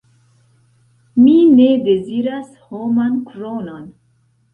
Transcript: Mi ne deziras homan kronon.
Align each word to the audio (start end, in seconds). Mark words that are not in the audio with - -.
Mi 1.25 1.33
ne 1.59 1.67
deziras 1.89 2.47
homan 2.71 3.21
kronon. 3.29 3.85